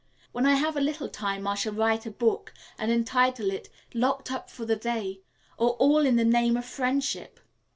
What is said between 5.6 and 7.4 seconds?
All in the Name of Friendship.'"